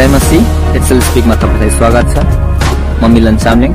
[0.00, 0.36] जय मसी
[0.76, 2.16] एक्सेल स्पिकमा तपाईँलाई स्वागत छ।
[3.00, 3.72] म मिलन चामलिङ।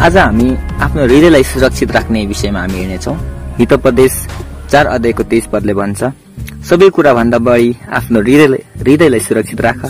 [0.00, 0.48] आज हामी
[0.80, 3.16] आफ्नो हृदयलाई सुरक्षित राख्ने विषयमा हामी हेर्नेछौँ
[3.58, 4.14] हितोपदेश
[4.72, 6.00] चार अध्यायको तेइस पदले भन्छ
[6.68, 7.68] सबै कुरा भन्दा बढी
[7.98, 9.80] आफ्नो हृदयलाई हृदयलाई सुरक्षित राख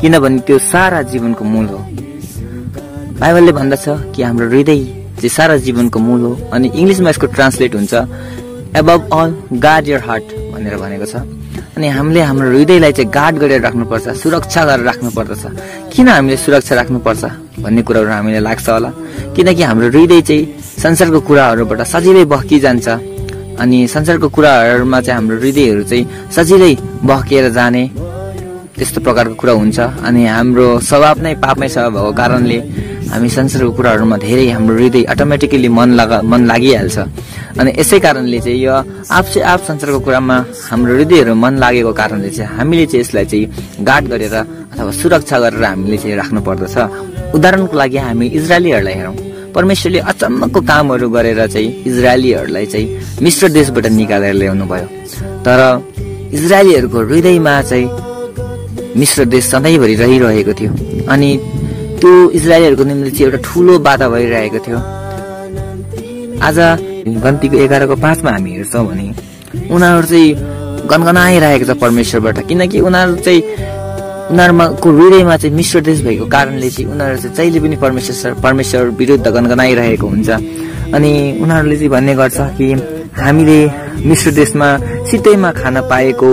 [0.00, 1.78] किनभने त्यो सारा जीवनको मूल हो।
[3.20, 4.84] बाइबलले भन्दछ कि हाम्रो हृदय
[5.18, 7.94] चाहिँ सारा जीवनको मूल हो अनि इङ्ग्लिसमा यसको ट्रान्सलेट हुन्छ
[8.78, 9.34] above all
[9.66, 11.26] guard your heart भनेर भनेको छ।
[11.76, 15.44] अनि हामीले हाम्रो हृदयलाई चाहिँ गार्ड गरेर राख्नुपर्छ सुरक्षा गरेर राख्नुपर्दछ।
[15.92, 17.24] किन हामीले सुरक्षा राख्नुपर्छ
[17.62, 18.90] भन्ने कुराहरू हामीलाई लाग्छ होला।
[19.36, 20.42] किनकि हाम्रो हृदय चाहिँ
[20.84, 22.88] संसारको कुराहरूबाट सजिलै बहकिजान्छ।
[23.60, 26.04] अनि संसारको कुराहरूमा चाहिँ हाम्रो हृदयहरू चाहिँ
[26.36, 26.72] सजिलै
[27.04, 27.84] बहकिएर जाने
[28.76, 32.58] त्यस्तो प्रकारको कुरा हुन्छ। अनि हाम्रो स्वभाव नै पापमै स्वभाव भएको कारणले
[33.12, 36.98] हामी संसारको कुराहरूमा धेरै हाम्रो हृदय अटोमेटिकली मन लगा मन लागिहाल्छ।
[37.60, 38.74] अनि यसै कारणले चाहिँ यो
[39.18, 40.36] आफसे आफ संसारको कुरामा
[40.70, 43.46] हाम्रो हृदयहरू मन लागेको कारणले चाहिँ हामीले चाहिँ यसलाई चाहिँ
[43.88, 46.76] गार्ड गरेर अथवा सुरक्षा गरेर हामीले चाहिँ राख्नु पर्दछ।
[47.36, 49.16] उदाहरणको लागि हामी इजरायलीहरूलाई हेरौँ।
[49.54, 52.86] परमेश्वरले अचम्मको कामहरू गरेर चाहिँ इजरायलीहरूलाई चाहिँ
[53.24, 54.88] मिश्र देशबाट निकालेर ल्याउनु भयो
[55.46, 55.60] तर
[56.36, 57.88] इजरायलीहरूको हृदयमा चाहिँ
[59.00, 60.72] मिश्र देश सधैँभरि रहिरहेको थियो।
[61.12, 61.30] अनि
[62.00, 64.78] त्यो इजरायलीहरूको निम्ति चाहिँ एउटा ठुलो बाधा भइरहेको थियो।
[66.46, 66.58] आज
[67.24, 69.06] गन्तीको एघारको पाँचमा हामी हेर्छौँ भने
[69.72, 70.28] उनीहरू चाहिँ
[70.90, 73.40] गनगनाइरहेको छ परमेश्वरबाट। किनकि उनीहरू चाहिँ
[74.30, 79.26] उनीहरूको हृदयमा चाहिँ मिश्र देश भएको कारणले चाहिँ उनीहरू चाहिँ जहिले पनि परमेश्वर परमेश्वर विरुद्ध
[79.26, 80.28] गनगनाइरहेको हुन्छ।
[80.94, 82.66] अनि उनीहरूले चाहिँ भन्ने गर्छ कि
[83.16, 83.58] हामीले
[84.06, 84.68] मिश्र देशमा
[85.10, 86.30] सितैमा खान पाएको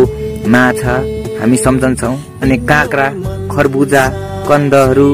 [0.51, 0.95] माछा
[1.39, 3.07] हामी सम्झन्छौँ। अनि काँक्रा
[3.53, 4.03] खरबुजा
[4.49, 5.07] कन्दहरू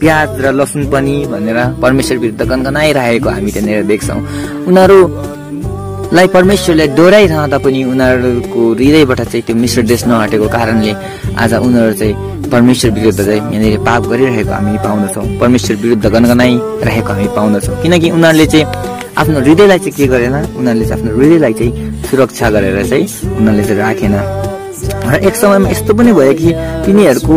[0.00, 4.20] प्याज र लसुन पनि भनेर परमेश्वर विरुद्ध गनगनाइरहेको हामी त्यहाँनिर देख्छौँ।
[4.68, 10.92] उनीहरूलाई परमेश्वरले डोराइरहँदा पनि उनीहरूको हृदयबाट चाहिँ त्यो मिश्र देश नहटेको कारणले
[11.42, 12.14] आज उनीहरू चाहिँ
[12.52, 18.46] परमेश्वर विरुद्ध चाहिँ यहाँनिर पाप गरिरहेको हामी पाउँदछौँ। परमेश्वर विरुद्ध गनगनाइरहेको हामी पाउँदछौँ। किनकि उनीहरूले
[18.52, 18.66] चाहिँ
[19.20, 20.34] आफ्नो हृदयलाई चाहिँ के गरेन?
[20.58, 21.72] उनीहरूले चाहिँ आफ्नो हृदयलाई चाहिँ
[22.10, 23.04] सुरक्षा गरेर चाहिँ
[23.38, 24.14] उनीहरूले चाहिँ राखेन।
[25.02, 26.52] एक समयमा यस्तो पनि भयो कि
[26.86, 27.36] तिनीहरूको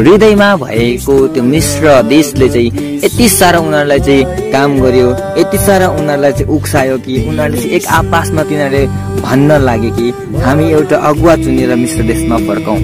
[0.00, 5.08] हृदयमा भएको त्यो मिश्र देशले चाहिँ यति साह्रो उनीहरूलाई चाहिँ काम गर्यो
[5.38, 8.86] यति साह्रो उनीहरूलाई चाहिँ उक्सायो कि उनीहरूले चाहिँ एक आपसमा तिनीहरूले
[9.22, 10.10] भन्न लाग्यो कि
[10.42, 12.78] हामी एउटा अगुवा चुनेर मिश्र देशमा फर्कौँ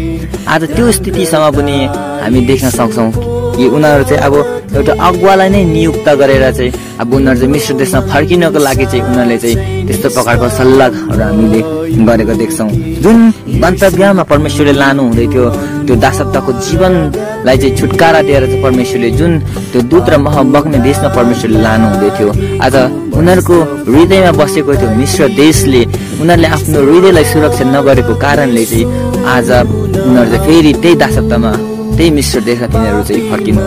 [0.55, 1.77] आज त्यो स्थितिसम्म पनि
[2.23, 4.35] हामी देख्न सक्छौँ। कि उनीहरू चाहिँ अब
[4.77, 9.39] एउटा अगुवालाई नै नियुक्त गरेर चाहिँ अब उनीहरू चाहिँ मिश्र देशमा फर्किनको लागि चाहिँ उनीहरूले
[9.43, 11.61] चाहिँ त्यस्तो प्रकारको सल्लाहहरू हामीले
[12.09, 12.69] गरेको देख्छौँ।
[13.05, 13.19] जुन
[13.63, 15.45] गन्तव्यमा परमेश्वरले लानु हुँदै थियो
[15.87, 19.33] त्यो दासत्वको जीवनलाई चाहिँ छुटकारा दिएर चाहिँ परमेश्वरले जुन
[19.73, 22.31] त्यो दुध र मह बग्ने देशमा परमेश्वरले लानु हुँदै थियो।
[22.65, 22.75] आज
[23.19, 23.57] उनीहरूको
[23.93, 25.83] हृदयमा बसेको त्यो मिश्र देशले
[26.23, 28.85] उनीहरूले आफ्नो हृदयलाई सुरक्षा नगरेको कारणले चाहिँ
[29.37, 29.51] आज
[30.07, 31.53] उनीहरू चाहिँ फेरि त्यही दासत्वमा
[31.97, 33.63] त्यही मिश्र देशमा तिनीहरू चाहिँ फर्किनु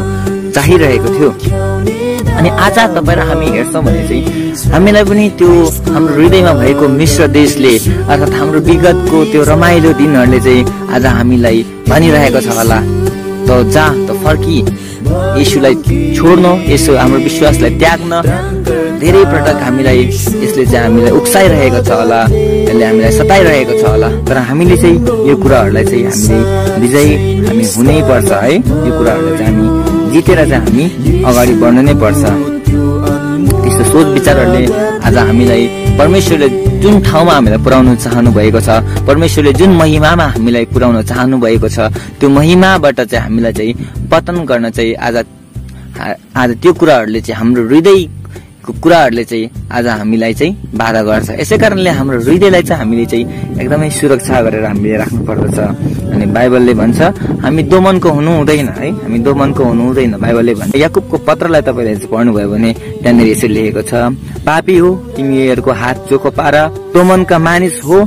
[0.56, 1.30] चाहिरहेको थियो।
[2.38, 4.24] अनि आज तपाईँ र हामी हेर्छौँ भने चाहिँ
[4.74, 5.50] हामीलाई पनि त्यो
[5.94, 7.74] हाम्रो हृदयमा भएको मिश्र देशले
[8.12, 10.64] अर्थात् हाम्रो विगतको त्यो रमाइलो दिनहरूले चाहिँ
[10.96, 11.58] आज हामीलाई
[11.90, 12.80] भनिरहेको छ होला।
[13.48, 14.58] त जा त फर्की।
[15.42, 15.76] यसुलाई
[16.18, 18.14] छोड्न यसो हाम्रो विश्वासलाई त्याग्न।
[19.02, 19.98] धेरै पटक हामीलाई
[20.44, 24.98] यसले चाहिँ हामीलाई उक्साइरहेको छ होला यसले हामीलाई सताइरहेको छ होला। तर हामीले चाहिँ
[25.30, 26.38] यो कुराहरूलाई चाहिँ हामीले
[26.82, 27.14] विजयी
[27.48, 29.68] हामी हुनै पर्छ है। यो कुराहरूलाई चाहिँ हामी
[30.14, 30.86] जितेर चाहिँ हामी
[31.30, 32.24] अगाडि बढ्नु नै पर्छ।
[33.64, 34.64] त्यस्तो सोच विचारहरूले
[35.06, 35.64] आज हामीलाई
[36.00, 36.48] परमेश्वरले
[36.84, 38.70] जुन ठाउँमा हामीलाई पुर्याउनु चाहनु भएको छ
[39.08, 41.88] परमेश्वरले जुन महिमामा हामीलाई पुर्याउन चाहनु भएको छ
[42.20, 43.74] त्यो महिमाबाट चाहिँ हामीलाई चाहिँ
[44.12, 45.16] पतन गर्न चाहिँ आज
[46.36, 51.90] आज त्यो कुराहरूले चाहिँ हाम्रो हृदयको कुराहरूले चाहिँ आज हामीलाई चाहिँ बाधा गर्छ। यसै कारणले
[51.90, 53.26] हाम्रो हृदयलाई चाहिँ हामीले चाहिँ
[53.64, 55.58] एकदमै सुरक्षा गरेर हामीले राख्नु पर्दछ
[56.16, 57.00] अनि बाइबलले भन्छ
[57.44, 62.50] हामी दोमनको हुनु हुँदैन है हामी दोमनको हुनु हुँदैन। बाइबलले भन्छ याकुबको पत्रलाई तपाईँले पढ्नुभयो
[62.50, 62.72] भने
[63.04, 63.94] त्यहाँनिर यसरी लेखेको छ
[64.48, 66.56] पापी हो तिमीहरूको हात चोखो पार
[66.96, 67.98] दोमनका मानिस हो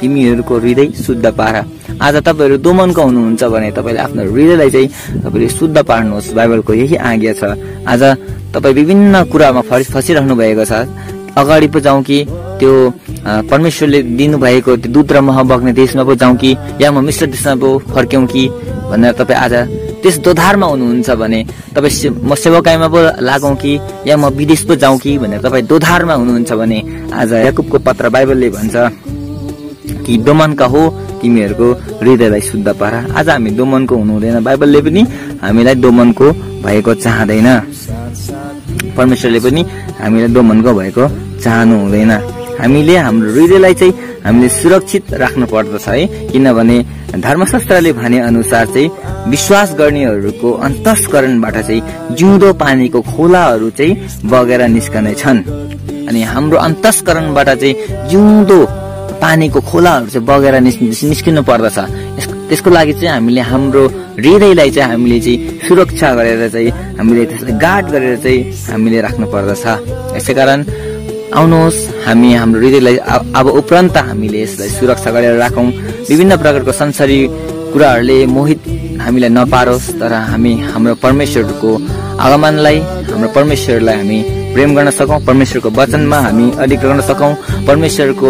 [0.00, 1.54] तिमीहरूको हृदय शुद्ध पार।
[2.00, 4.88] आज तपाईँहरू दोमनको हुनुहुन्छ भने तपाईँले आफ्नो हृदयलाई चाहिँ
[5.22, 7.42] तपाईँले शुद्ध पार्नुहोस्। बाइबलको यही आज्ञा छ।
[7.84, 8.02] आज
[8.54, 10.86] तपाईँ विभिन्न कुरामा फस फसिरहनु भएको छ।
[11.38, 12.18] अगाडि पो जाउँ कि
[12.58, 12.72] त्यो
[13.50, 16.50] परमेश्वरले दिनुभएको त्यो दुध र मह बग्ने देशमा पो जाउँ कि
[16.82, 18.42] या म मिश्र देशमा पो फर्क्यौँ कि
[18.90, 19.54] भनेर तपाईँ आज
[20.02, 21.40] त्यस दोधारमा हुनुहुन्छ भने
[21.74, 23.72] तपाईँ म सेवाकाईमा पो लागौँ कि
[24.06, 26.78] या म विदेश पो जाउँ कि भनेर तपाईँ दोधारमा हुनुहुन्छ भने
[27.14, 28.76] आज याकुबको पत्र बाइबलले भन्छ
[30.06, 30.82] कि दोमनका हो
[31.20, 31.68] तिमीहरूको
[32.00, 35.02] हृदयलाई शुद्ध पार। आज हामी दोमनको हुनु हुँदैन बाइबलले पनि
[35.42, 36.26] हामीलाई दोमनको
[36.64, 37.48] भएको चाहँदैन।
[38.96, 39.62] परमेश्वरले पनि
[40.00, 41.04] हामीलाई दोमनको भएको
[41.44, 42.12] चाहनु हुँदैन।
[42.58, 43.92] हामीले हाम्रो हृदयलाई चाहिँ
[44.24, 46.76] हामीले सुरक्षित राख्नु पर्दछ है। किनभने
[47.24, 48.90] धर्मशास्त्रले भने अनुसार चाहिँ
[49.30, 51.82] विश्वास गर्नेहरूको अन्तस्करणबाट चाहिँ
[52.18, 53.94] जिउँदो पानीको खोलाहरू चाहिँ
[54.26, 55.40] बगेर निस्कने छन्
[56.08, 57.74] अनि हाम्रो अन्तस्करणबाट चाहिँ
[58.10, 58.58] जिउँदो
[59.22, 61.78] पानीको खोलाहरू चाहिँ बगेर निस्किनु पर्दछ।
[62.48, 63.82] त्यसको लागि चाहिँ हामीले हाम्रो
[64.18, 65.38] हृदयलाई चाहिँ हामीले चाहिँ
[65.68, 68.40] सुरक्षा गरेर चाहिँ हामीले त्यसलाई गार्ड गरेर चाहिँ
[68.72, 69.64] हामीले राख्नु पर्दछ।
[70.16, 70.58] यसै कारण
[71.34, 72.96] आउनुहोस्। हामी हाम्रो हृदयलाई
[73.36, 75.68] अब उपरान्त हामीले यसलाई सुरक्षा गरेर राखौँ।
[76.08, 77.18] विभिन्न प्रकारको संसारी
[77.72, 78.60] कुराहरूले मोहित
[79.04, 81.70] हामीलाई नपारोस् तर हामी हाम्रो परमेश्वरको
[82.24, 82.78] आगमनलाई
[83.12, 84.18] हाम्रो परमेश्वरलाई हामी
[84.54, 87.32] प्रेम गर्न सकौँ। परमेश्वरको वचनमा हामी अडिक गर्न सकौँ।
[87.68, 88.28] परमेश्वरको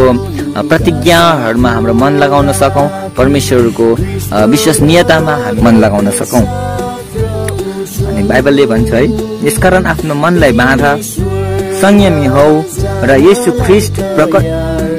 [0.68, 3.86] प्रतिज्ञाहरूमा हाम्रो मन लगाउन सकौँ। परमेश्वरको
[4.50, 6.44] विश्वसनीयतामा हामी मन लगाउन सकौँ।
[8.08, 9.04] अनि बाइबलले भन्छ है
[9.46, 10.82] यसकारण आफ्नो मनलाई बाँध।
[11.80, 12.48] संयमी हौ
[13.08, 14.44] र यसु ख्रिस्ट प्रकट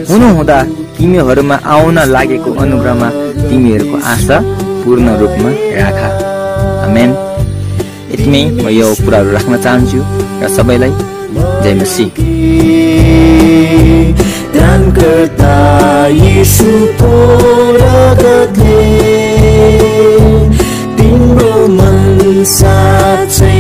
[0.10, 0.58] हुनुहुँदा
[0.98, 3.10] तिमीहरूमा आउन लागेको अनुग्रहमा
[3.50, 4.38] तिमीहरूको आशा
[4.84, 6.00] पूर्ण रूपमा राख।
[6.96, 7.10] मेन
[8.12, 10.00] यतिमै म यो कुराहरू राख्न चाहन्छु
[10.42, 10.94] र सबैलाई
[11.64, 12.06] जय मसी
[20.98, 23.60] तिम्रो मन साँच्चै